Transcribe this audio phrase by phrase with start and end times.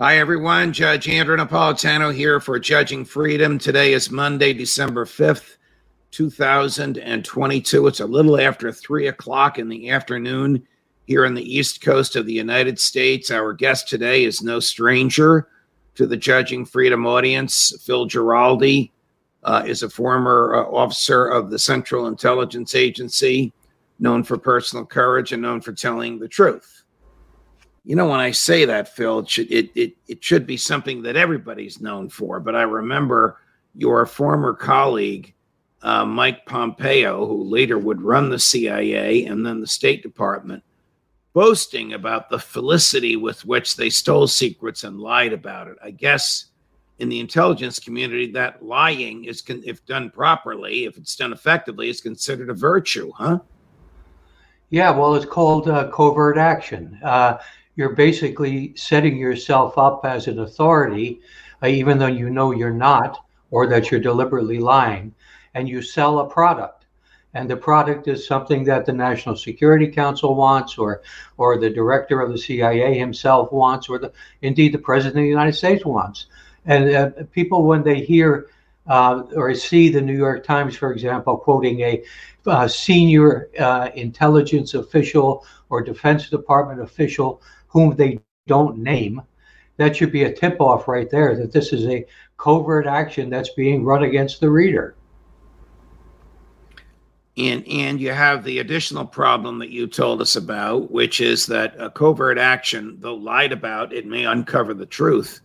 [0.00, 0.72] Hi, everyone.
[0.72, 3.58] Judge Andrew Napolitano here for Judging Freedom.
[3.58, 5.56] Today is Monday, December 5th,
[6.12, 7.86] 2022.
[7.88, 10.64] It's a little after 3 o'clock in the afternoon
[11.08, 13.32] here on the East Coast of the United States.
[13.32, 15.48] Our guest today is no stranger
[15.96, 17.72] to the Judging Freedom audience.
[17.84, 18.92] Phil Giraldi
[19.42, 23.52] uh, is a former uh, officer of the Central Intelligence Agency,
[23.98, 26.77] known for personal courage and known for telling the truth
[27.84, 31.02] you know, when I say that, Phil, it should, it, it, it should be something
[31.02, 32.40] that everybody's known for.
[32.40, 33.40] But I remember
[33.74, 35.34] your former colleague,
[35.82, 40.62] uh, Mike Pompeo, who later would run the CIA and then the State Department,
[41.32, 45.76] boasting about the felicity with which they stole secrets and lied about it.
[45.82, 46.46] I guess
[46.98, 51.88] in the intelligence community, that lying is, con- if done properly, if it's done effectively,
[51.88, 53.38] is considered a virtue, huh?
[54.70, 56.98] Yeah, well, it's called uh, covert action.
[57.02, 57.38] Uh,
[57.78, 61.20] you're basically setting yourself up as an authority,
[61.62, 65.14] uh, even though you know you're not, or that you're deliberately lying,
[65.54, 66.86] and you sell a product.
[67.34, 71.02] And the product is something that the National Security Council wants, or
[71.36, 75.28] or the director of the CIA himself wants, or the, indeed the President of the
[75.28, 76.26] United States wants.
[76.66, 78.48] And uh, people, when they hear
[78.88, 82.02] uh, or see the New York Times, for example, quoting a,
[82.46, 89.22] a senior uh, intelligence official or Defense Department official whom they don't name,
[89.76, 92.04] that should be a tip off right there that this is a
[92.36, 94.96] covert action that's being run against the reader.
[97.36, 101.80] And, and you have the additional problem that you told us about, which is that
[101.80, 105.40] a covert action, though lied about, it may uncover the truth.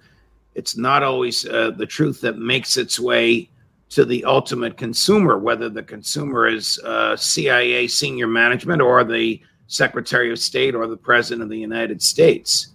[0.56, 3.50] It's not always uh, the truth that makes its way
[3.90, 10.32] to the ultimate consumer, whether the consumer is uh, CIA senior management or the Secretary
[10.32, 12.70] of State or the President of the United States.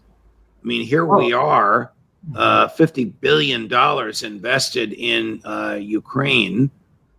[0.62, 1.93] I mean, here we are,
[2.34, 3.72] uh, $50 billion
[4.25, 6.71] invested in uh, Ukraine.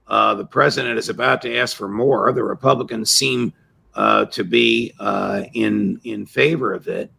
[0.08, 2.32] Uh, the president is about to ask for more.
[2.32, 3.54] The Republicans seem
[3.96, 7.12] uh, to be uh, in, in favor of it.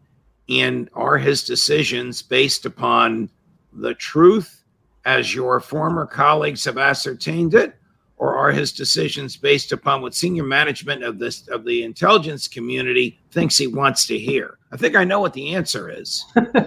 [0.49, 3.31] And are his decisions based upon
[3.72, 4.65] the truth
[5.05, 7.77] as your former colleagues have ascertained it?
[8.21, 13.19] Or are his decisions based upon what senior management of this of the intelligence community
[13.31, 14.59] thinks he wants to hear?
[14.71, 16.27] I think I know what the answer is.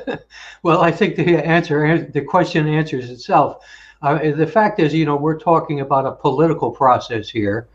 [0.63, 3.63] well, I think the answer, the question answers itself.
[4.01, 7.67] Uh, the fact is, you know, we're talking about a political process here,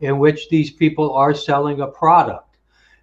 [0.00, 2.56] in which these people are selling a product,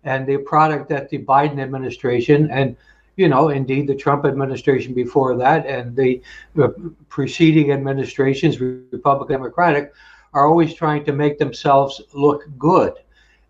[0.05, 2.77] and the product that the Biden administration and
[3.17, 6.21] you know, indeed, the Trump administration before that and the
[6.57, 6.69] uh,
[7.09, 9.93] preceding administrations, Republican, Democratic,
[10.33, 12.93] are always trying to make themselves look good.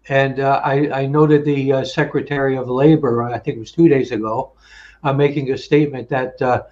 [0.09, 3.87] And uh, I, I, noted the uh, Secretary of Labor, I think it was two
[3.87, 4.53] days ago,
[5.03, 6.63] uh, making a statement that, uh,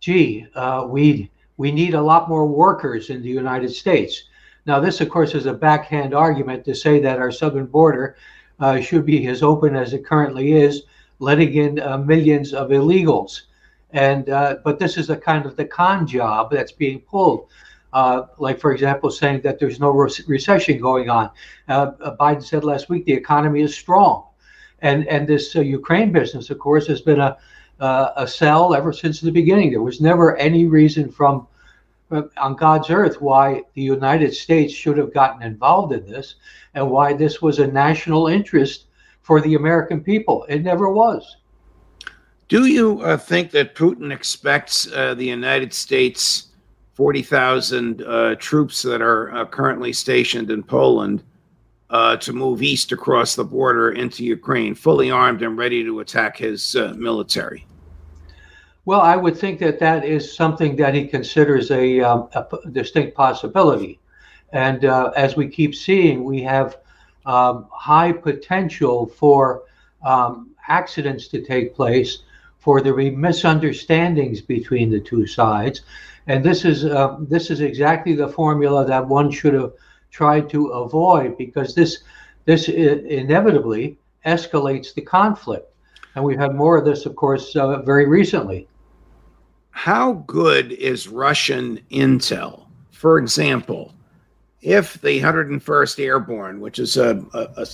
[0.00, 4.24] gee, uh, we we need a lot more workers in the United States.
[4.64, 8.16] Now, this, of course, is a backhand argument to say that our southern border
[8.60, 10.84] uh, should be as open as it currently is,
[11.18, 11.74] letting in
[12.06, 13.42] millions of illegals.
[13.92, 14.24] And
[14.64, 17.48] but this is a kind of the con job that's being pulled
[17.92, 21.30] uh, like for example, saying that there's no re- recession going on.
[21.68, 24.26] Uh, uh, Biden said last week the economy is strong,
[24.80, 27.36] and and this uh, Ukraine business, of course, has been a
[27.80, 29.70] uh, a sell ever since the beginning.
[29.70, 31.48] There was never any reason from
[32.10, 36.36] uh, on God's earth why the United States should have gotten involved in this,
[36.74, 38.86] and why this was a national interest
[39.22, 40.44] for the American people.
[40.48, 41.36] It never was.
[42.46, 46.49] Do you think that Putin expects the United States?
[47.00, 51.22] 40,000 uh, troops that are uh, currently stationed in Poland
[51.88, 56.36] uh, to move east across the border into Ukraine, fully armed and ready to attack
[56.36, 57.64] his uh, military.
[58.84, 63.16] Well, I would think that that is something that he considers a, um, a distinct
[63.16, 63.98] possibility.
[64.52, 66.80] And uh, as we keep seeing, we have
[67.24, 69.62] um, high potential for
[70.04, 72.24] um, accidents to take place,
[72.60, 75.82] for there be misunderstandings between the two sides
[76.26, 79.72] and this is uh, this is exactly the formula that one should have
[80.10, 82.04] tried to avoid because this
[82.44, 85.74] this inevitably escalates the conflict.
[86.14, 88.68] And we've had more of this, of course, uh, very recently.
[89.70, 92.66] How good is Russian intel?
[92.90, 93.94] For example,
[94.60, 97.66] if the 101st Airborne, which is a, a,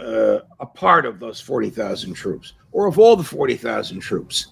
[0.00, 4.48] a, a part of those 40,000 troops, or of all the 40,000 troops,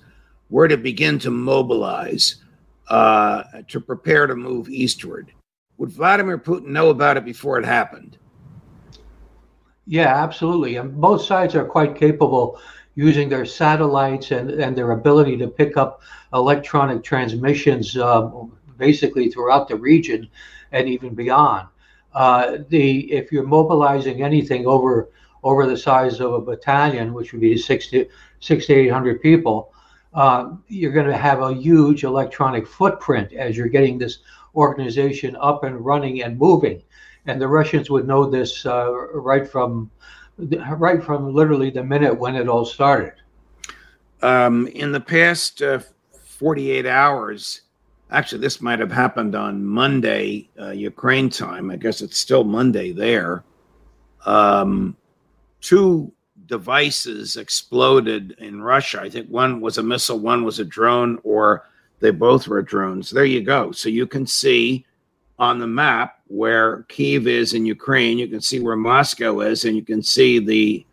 [0.51, 2.37] were to begin to mobilize
[2.89, 5.33] uh, to prepare to move eastward,
[5.79, 8.17] would Vladimir Putin know about it before it happened?
[9.87, 10.77] Yeah, absolutely.
[10.77, 12.61] And both sides are quite capable
[12.95, 16.01] using their satellites and, and their ability to pick up
[16.33, 20.29] electronic transmissions um, basically throughout the region
[20.73, 21.69] and even beyond.
[22.15, 25.11] Uh, the if you're mobilizing anything over
[25.43, 28.07] over the size of a battalion, which would be six to
[28.41, 29.73] six to eight hundred people,
[30.15, 34.19] uh, you're going to have a huge electronic footprint as you're getting this
[34.55, 36.83] organization up and running and moving
[37.27, 39.91] and the Russians would know this uh, right from
[40.39, 43.15] right from literally the minute when it all started.
[44.23, 45.81] Um, in the past uh,
[46.25, 47.63] 48 hours,
[48.11, 51.71] actually, this might have happened on Monday, uh, Ukraine time.
[51.71, 53.45] I guess it's still Monday there.
[54.25, 54.97] Um,
[55.67, 56.13] two
[56.47, 59.01] devices exploded in Russia.
[59.03, 61.67] I think one was a missile, one was a drone, or
[61.99, 63.11] they both were drones.
[63.11, 63.73] There you go.
[63.73, 64.87] So you can see
[65.41, 68.17] on the map where Kiev is in Ukraine.
[68.17, 70.87] You can see where Moscow is, and you can see the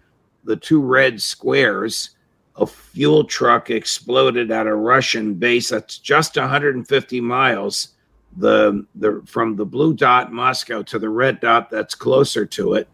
[0.43, 2.09] the two red squares.
[2.55, 7.89] A fuel truck exploded at a Russian base that's just 150 miles
[8.37, 12.87] the the from the blue dot Moscow to the red dot that's closer to it.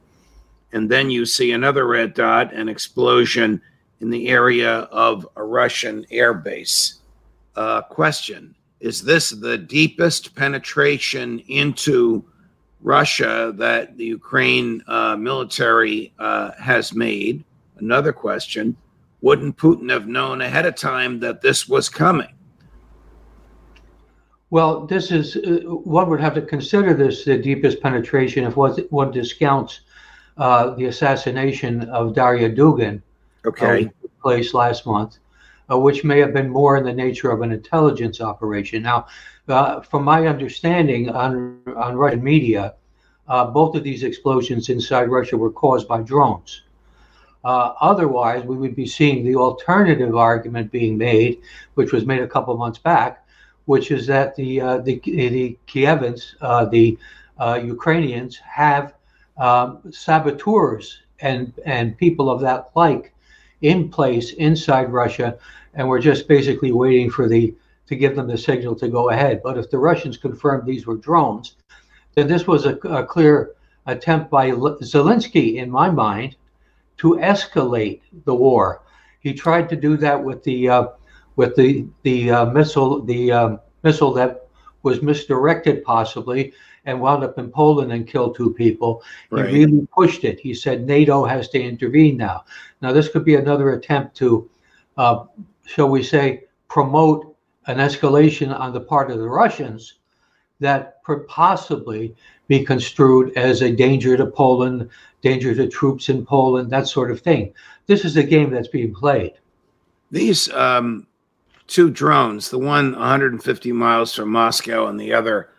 [0.71, 3.61] And then you see another red dot, an explosion
[4.01, 6.95] in the area of a Russian air base.
[7.55, 12.23] Uh, question is this the deepest penetration into
[12.81, 17.43] Russia that the Ukraine uh, military uh, has made?
[17.79, 18.75] Another question
[19.21, 22.33] Wouldn't Putin have known ahead of time that this was coming?
[24.49, 28.71] Well, this is uh, one would have to consider this the deepest penetration if one,
[28.89, 29.81] one discounts
[30.39, 33.01] uh, the assassination of Daria Dugin,
[33.45, 35.19] okay, uh, place last month
[35.71, 38.83] uh, which may have been more in the nature of an intelligence operation.
[38.83, 39.07] Now,
[39.47, 42.75] uh, from my understanding on, on Russian media,
[43.27, 46.63] uh, both of these explosions inside Russia were caused by drones.
[47.43, 51.39] Uh, otherwise, we would be seeing the alternative argument being made,
[51.75, 53.25] which was made a couple months back,
[53.65, 56.97] which is that the uh, the, the Kievans, uh, the
[57.61, 58.93] Ukrainians, have
[59.39, 63.13] um, saboteurs and and people of that like
[63.61, 65.37] in place inside Russia
[65.73, 67.53] and we're just basically waiting for the
[67.87, 69.41] to give them the signal to go ahead.
[69.43, 71.55] But if the Russians confirmed these were drones,
[72.13, 73.55] then this was a, a clear
[73.87, 76.35] attempt by Zelensky, in my mind,
[76.97, 78.83] to escalate the war.
[79.21, 80.87] He tried to do that with the uh,
[81.35, 84.47] with the the uh, missile the um, missile that
[84.83, 86.53] was misdirected possibly
[86.89, 89.03] and wound up in Poland and killed two people.
[89.29, 89.49] Right.
[89.49, 90.39] He really pushed it.
[90.39, 92.45] He said NATO has to intervene now.
[92.81, 94.49] Now this could be another attempt to
[94.99, 95.25] uh,
[95.69, 97.35] shall we say, promote
[97.67, 99.99] an escalation on the part of the Russians
[100.59, 102.15] that could possibly
[102.47, 104.89] be construed as a danger to Poland,
[105.21, 107.53] danger to troops in Poland, that sort of thing.
[107.85, 109.33] This is a game that's being played.
[110.09, 111.05] These um,
[111.67, 115.49] two drones, the one 150 miles from Moscow and the other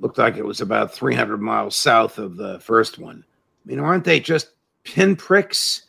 [0.00, 3.24] looked like it was about 300 miles south of the first one.
[3.64, 4.50] I mean, aren't they just
[4.84, 5.82] pinpricks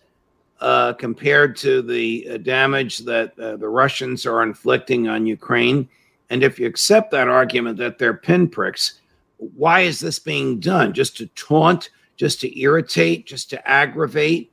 [0.59, 5.87] uh, compared to the uh, damage that uh, the Russians are inflicting on Ukraine.
[6.29, 8.99] And if you accept that argument that they're pinpricks,
[9.37, 10.93] why is this being done?
[10.93, 14.51] Just to taunt, just to irritate, just to aggravate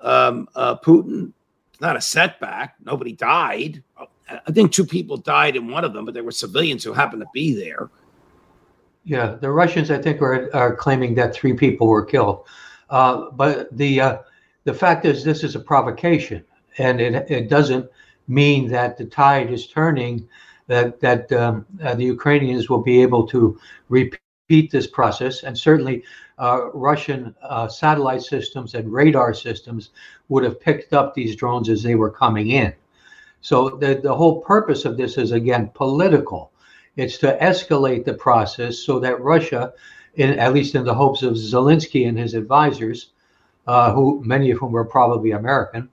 [0.00, 1.32] um, uh, Putin?
[1.72, 2.76] It's not a setback.
[2.84, 3.82] Nobody died.
[4.28, 7.22] I think two people died in one of them, but there were civilians who happened
[7.22, 7.90] to be there.
[9.04, 12.46] Yeah, the Russians, I think, are, are claiming that three people were killed.
[12.88, 14.18] Uh, but the uh,
[14.64, 16.42] the fact is, this is a provocation,
[16.78, 17.88] and it, it doesn't
[18.28, 20.26] mean that the tide is turning,
[20.66, 23.58] that, that um, uh, the Ukrainians will be able to
[23.90, 25.42] repeat this process.
[25.42, 26.02] And certainly,
[26.38, 29.90] uh, Russian uh, satellite systems and radar systems
[30.30, 32.72] would have picked up these drones as they were coming in.
[33.42, 36.50] So, the, the whole purpose of this is again political.
[36.96, 39.72] It's to escalate the process so that Russia,
[40.14, 43.10] in, at least in the hopes of Zelensky and his advisors,
[43.66, 45.88] uh, who many of whom were probably American,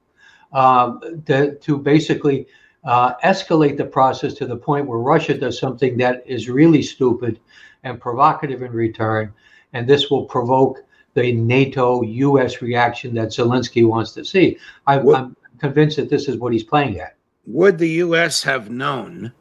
[0.54, 2.46] um, to, to, basically
[2.84, 7.40] uh, escalate the process to the point where Russia does something that is really stupid
[7.84, 9.34] and provocative in return,
[9.74, 14.58] and this will provoke the NATO US reaction that Zelensky wants to see.
[14.88, 17.16] I, I'm convinced that this is what he's playing at.
[17.48, 19.34] Would the US have known?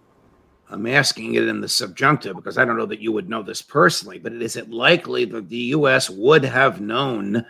[0.70, 3.60] I'm asking it in the subjunctive because I don't know that you would know this
[3.60, 7.44] personally, but is it likely that the US would have known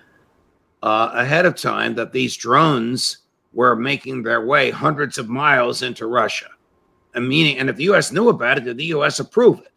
[0.82, 3.18] uh, ahead of time that these drones
[3.52, 6.48] were making their way hundreds of miles into Russia?
[7.14, 8.10] And meaning, and if the U.S.
[8.10, 9.20] knew about it, did the U.S.
[9.20, 9.72] approve it?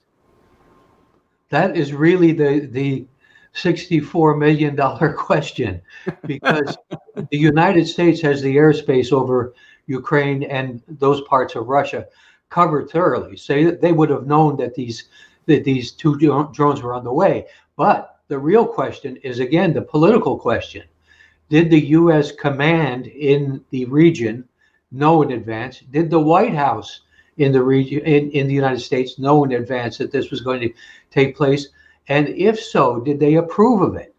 [1.50, 3.05] That is really the the
[3.53, 5.81] sixty-four million dollar question,
[6.25, 6.77] because
[7.15, 9.53] the United States has the airspace over
[9.88, 12.05] Ukraine and those parts of Russia
[12.53, 13.36] covered thoroughly.
[13.36, 15.05] So they would have known that these
[15.48, 16.17] that these two
[16.53, 17.48] drones were on the way.
[17.75, 20.83] But the real question is again the political question:
[21.50, 22.31] Did the U.S.
[22.31, 24.48] command in the region
[24.91, 25.79] know in advance?
[25.91, 27.01] Did the White House
[27.38, 30.62] in the region in, in the United States know in advance that this was going
[30.62, 30.74] to
[31.10, 31.69] take place?
[32.07, 34.13] And if so, did they approve of it?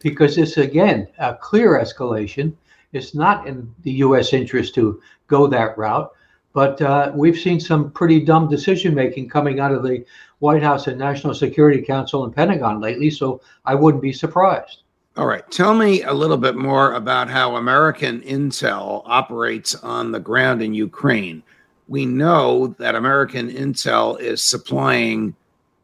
[0.00, 2.52] Because this again a clear escalation.
[2.92, 4.32] It's not in the U.S.
[4.32, 6.10] interest to go that route.
[6.56, 10.06] But uh, we've seen some pretty dumb decision making coming out of the
[10.38, 13.10] White House and National Security Council and Pentagon lately.
[13.10, 14.78] So I wouldn't be surprised.
[15.18, 15.48] All right.
[15.50, 20.72] Tell me a little bit more about how American intel operates on the ground in
[20.72, 21.42] Ukraine
[21.88, 25.34] we know that American intel is supplying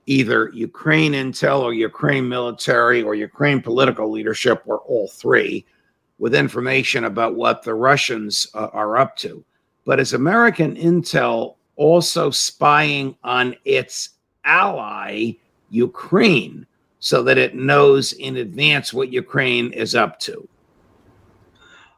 [0.07, 5.65] either Ukraine intel or Ukraine military or Ukraine political leadership or all three
[6.19, 9.45] with information about what the Russians uh, are up to.
[9.85, 14.11] But is American intel also spying on its
[14.45, 15.33] ally,
[15.71, 16.67] Ukraine,
[16.99, 20.49] so that it knows in advance what Ukraine is up to?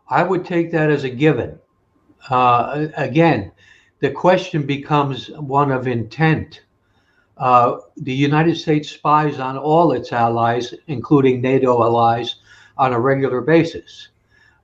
[0.08, 1.58] I would take that as a given.
[2.30, 3.52] Uh, again,
[4.00, 6.62] the question becomes one of intent.
[7.36, 12.36] Uh, the United States spies on all its allies, including NATO allies,
[12.78, 14.08] on a regular basis.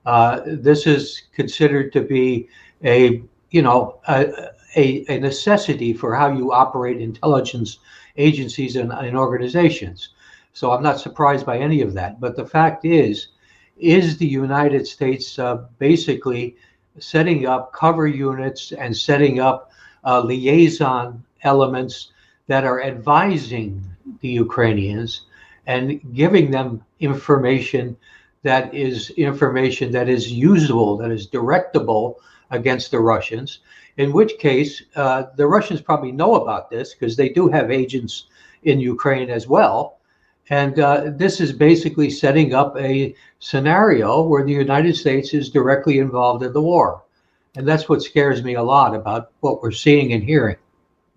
[0.05, 2.47] Uh, this is considered to be
[2.83, 7.79] a, you know, a, a, a, necessity for how you operate intelligence
[8.17, 10.09] agencies and, and organizations.
[10.53, 12.19] So I'm not surprised by any of that.
[12.19, 13.29] But the fact is,
[13.77, 16.55] is the United States uh, basically
[16.99, 19.71] setting up cover units and setting up
[20.03, 22.11] uh, liaison elements
[22.47, 23.83] that are advising
[24.19, 25.25] the Ukrainians
[25.67, 27.95] and giving them information
[28.43, 32.15] that is information that is usable, that is directable
[32.51, 33.59] against the Russians.
[33.97, 38.25] In which case, uh, the Russians probably know about this because they do have agents
[38.63, 39.97] in Ukraine as well.
[40.49, 45.99] And uh, this is basically setting up a scenario where the United States is directly
[45.99, 47.03] involved in the war.
[47.55, 50.57] And that's what scares me a lot about what we're seeing and hearing.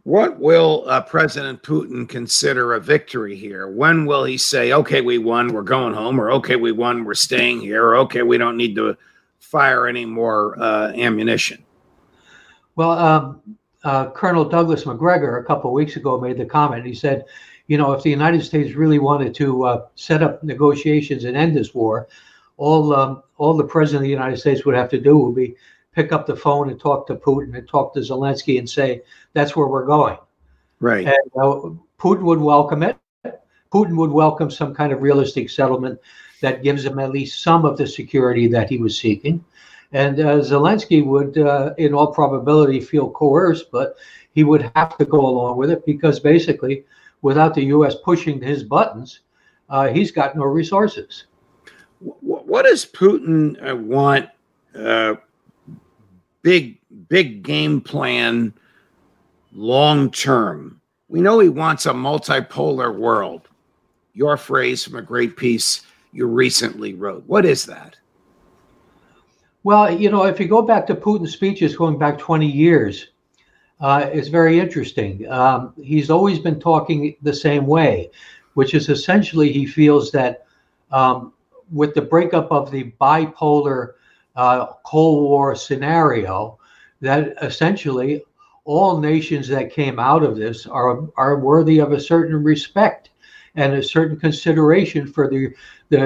[0.05, 3.69] What will uh, President Putin consider a victory here?
[3.69, 7.15] When will he say, okay, we won, we're going home, or okay, we won, we're
[7.15, 8.99] staying here, or okay, we don't need to
[9.45, 11.63] fire any more uh, ammunition?
[12.77, 16.87] Well, um, uh, Colonel Douglas Macgregor a couple of weeks ago made the comment.
[16.87, 17.25] He said,
[17.67, 21.57] you know, if the United States really wanted to uh, set up negotiations and end
[21.57, 22.09] this war,
[22.57, 25.55] all um, all the president of the United States would have to do would be
[25.93, 29.55] pick up the phone and talk to Putin and talk to Zelensky and say that's
[29.55, 30.19] where we're going.
[30.81, 31.07] Right.
[31.07, 32.97] And uh, Putin would welcome it.
[33.75, 35.99] Putin would welcome some kind of realistic settlement
[36.41, 39.45] that gives him at least some of the security that he was seeking.
[39.91, 43.97] And uh, Zelensky would, uh, in all probability, feel coerced, but
[44.33, 46.85] he would have to go along with it because basically
[47.23, 47.97] without the U.S.
[48.05, 49.21] pushing his buttons,
[49.69, 51.25] uh, he's got no resources.
[51.99, 54.29] What does Putin uh, want?
[54.73, 55.15] Uh,
[56.43, 56.79] big,
[57.09, 58.55] big game plan,
[59.53, 60.81] long term.
[61.09, 63.49] We know he wants a multipolar world.
[64.15, 67.25] Your phrase from a great piece you recently wrote.
[67.27, 67.97] What is that?
[69.65, 73.09] Well, you know, if you go back to Putin's speeches going back 20 years,
[73.81, 75.29] uh, is very interesting.
[75.31, 78.11] Um, he's always been talking the same way,
[78.55, 80.47] which is essentially he feels that
[80.93, 81.33] um,
[81.73, 83.95] with the breakup of the bipolar
[84.37, 86.59] uh, Cold War scenario,
[87.01, 88.23] that essentially
[88.65, 93.11] all nations that came out of this are are worthy of a certain respect
[93.57, 95.55] and a certain consideration for the
[95.91, 95.99] the,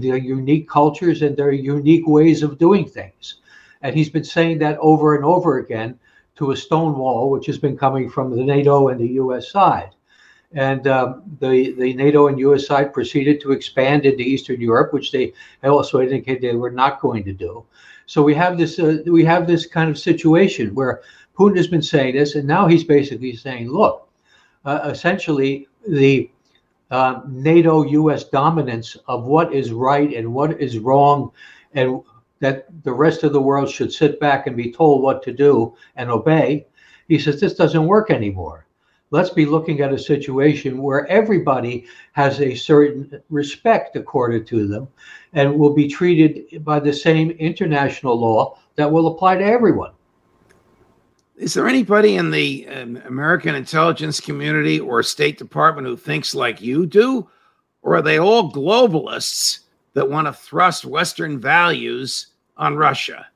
[0.00, 3.36] the unique cultures and their unique ways of doing things.
[3.82, 5.98] And he's been saying that over and over again
[6.36, 9.50] to a stone wall, which has been coming from the NATO and the U.S.
[9.50, 9.90] side.
[10.52, 12.66] And um, the, the NATO and U.S.
[12.66, 15.32] side proceeded to expand into Eastern Europe, which they
[15.62, 17.64] also indicated they were not going to do.
[18.06, 21.02] So we have this uh, we have this kind of situation where
[21.36, 24.08] Putin has been saying this, and now he's basically saying, look,
[24.64, 26.30] uh, essentially the
[26.90, 31.30] uh, NATO US dominance of what is right and what is wrong,
[31.74, 32.00] and
[32.40, 35.74] that the rest of the world should sit back and be told what to do
[35.96, 36.66] and obey.
[37.08, 38.66] He says this doesn't work anymore.
[39.10, 44.88] Let's be looking at a situation where everybody has a certain respect accorded to them
[45.32, 49.92] and will be treated by the same international law that will apply to everyone.
[51.36, 56.62] Is there anybody in the um, American intelligence community or State Department who thinks like
[56.62, 57.28] you do?
[57.82, 59.60] Or are they all globalists
[59.92, 63.26] that want to thrust Western values on Russia?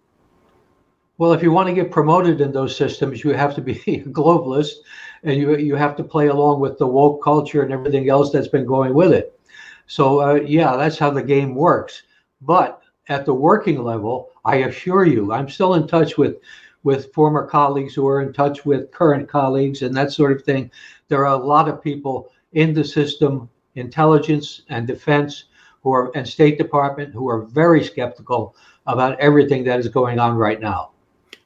[1.18, 4.04] Well, if you want to get promoted in those systems, you have to be a
[4.04, 4.76] globalist
[5.22, 8.48] and you, you have to play along with the woke culture and everything else that's
[8.48, 9.38] been going with it.
[9.86, 12.04] So, uh, yeah, that's how the game works.
[12.40, 16.36] But at the working level, I assure you, I'm still in touch with
[16.82, 20.70] with former colleagues who are in touch with current colleagues and that sort of thing.
[21.08, 25.44] There are a lot of people in the system, intelligence and defense,
[25.82, 28.54] who are and State Department, who are very skeptical
[28.86, 30.90] about everything that is going on right now.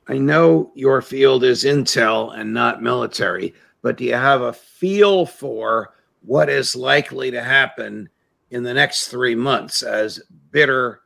[0.08, 5.24] I know your field is intel and not military, but do you have a feel
[5.24, 8.08] for what is likely to happen
[8.50, 11.00] in the next three months as bitter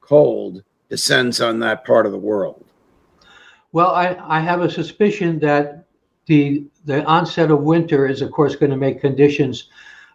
[0.00, 2.64] cold descends on that part of the world?
[3.78, 5.84] Well, I, I have a suspicion that
[6.26, 9.68] the the onset of winter is, of course, going to make conditions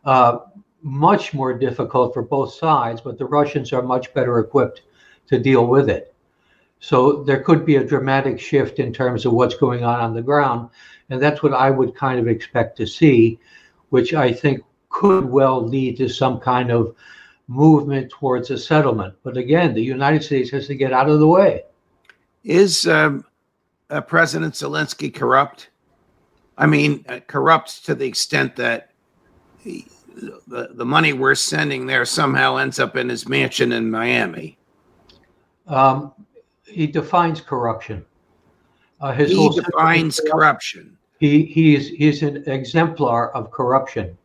[0.03, 0.39] uh,
[0.81, 4.81] much more difficult for both sides, but the Russians are much better equipped
[5.27, 6.13] to deal with it.
[6.81, 10.21] So there could be a dramatic shift in terms of what's going on on the
[10.21, 10.69] ground,
[11.09, 13.39] and that's what I would kind of expect to see,
[13.91, 16.97] which I think could well lead to some kind of
[17.47, 19.15] movement towards a settlement.
[19.23, 21.63] But again, the United States has to get out of the way.
[22.43, 23.23] Is um,
[23.93, 25.69] uh, President Zelensky corrupt?
[26.57, 28.91] I mean, uh, corrupt to the extent that
[29.59, 29.87] he,
[30.47, 34.57] the, the money we're sending there somehow ends up in his mansion in Miami.
[35.67, 36.11] Um,
[36.65, 38.05] he defines corruption.
[38.99, 40.97] Uh, his he defines corruption.
[41.19, 44.17] He he is he's an exemplar of corruption.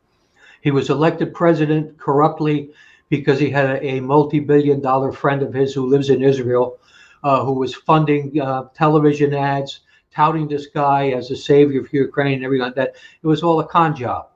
[0.62, 2.70] He was elected president corruptly
[3.08, 6.78] because he had a, a multi-billion-dollar friend of his who lives in Israel
[7.24, 9.80] uh, who was funding uh, television ads,
[10.12, 12.96] touting this guy as a savior for Ukraine and everything like that.
[13.22, 14.28] It was all a con job.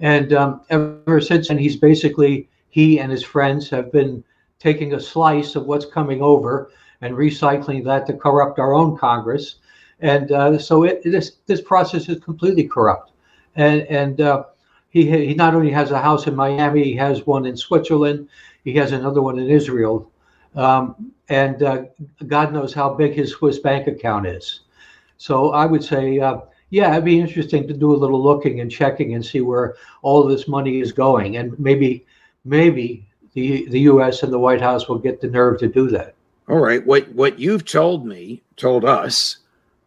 [0.00, 4.24] And um, ever since then, he's basically, he and his friends have been
[4.58, 9.56] taking a slice of what's coming over and recycling that to corrupt our own Congress.
[10.00, 13.12] And uh, so it, this this process is completely corrupt.
[13.56, 14.44] And and uh,
[14.90, 18.28] he he not only has a house in Miami, he has one in Switzerland,
[18.64, 20.10] he has another one in Israel.
[20.56, 21.84] Um, and uh,
[22.26, 24.60] God knows how big his Swiss bank account is.
[25.16, 26.38] So I would say, uh,
[26.70, 30.22] yeah, it'd be interesting to do a little looking and checking and see where all
[30.22, 32.04] of this money is going, and maybe,
[32.44, 34.22] maybe the the U.S.
[34.22, 36.14] and the White House will get the nerve to do that.
[36.48, 39.38] All right, what what you've told me, told us,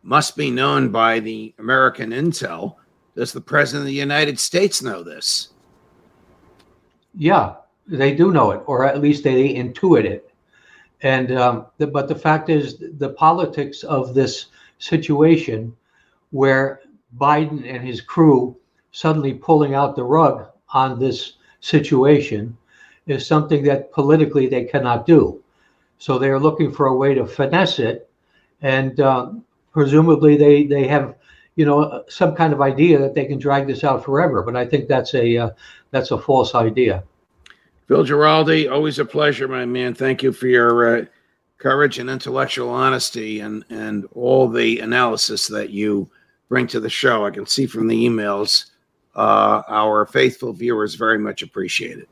[0.04, 2.76] must be known by the American intel.
[3.15, 5.50] Does the president of the United States know this?
[7.15, 7.56] Yeah,
[7.88, 10.32] they do know it, or at least they intuit it.
[11.02, 14.48] And um, the, but the fact is, the politics of this
[14.80, 15.76] situation,
[16.32, 16.82] where
[17.18, 18.58] Biden and his crew
[18.92, 22.58] suddenly pulling out the rug on this situation,
[23.06, 25.42] is something that politically they cannot do.
[26.00, 28.10] So they are looking for a way to finesse it,
[28.62, 29.32] and uh,
[29.72, 31.16] presumably they they have
[31.56, 34.44] you know some kind of idea that they can drag this out forever.
[34.44, 35.50] But I think that's a uh,
[35.92, 37.04] that's a false idea.
[37.88, 39.93] Phil Giraldi, always a pleasure, my man.
[39.93, 41.06] Thank you for your uh,
[41.58, 46.10] courage and intellectual honesty and, and all the analysis that you
[46.50, 47.26] bring to the show.
[47.26, 48.71] I can see from the emails
[49.15, 52.10] uh, our faithful viewers very much appreciate it.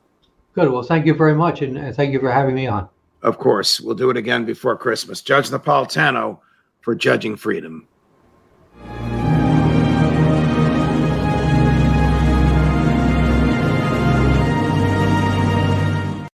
[0.54, 0.70] Good.
[0.70, 1.60] Well, thank you very much.
[1.60, 2.88] And thank you for having me on.
[3.22, 3.78] Of course.
[3.78, 5.20] We'll do it again before Christmas.
[5.20, 6.38] Judge Napolitano
[6.80, 7.86] for Judging Freedom.